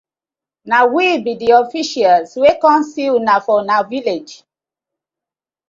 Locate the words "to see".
2.83-3.09